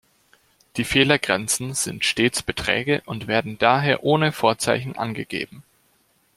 [0.77, 5.61] Die Fehlergrenzen sind stets Beträge und werden daher ohne Vorzeichen angegeben.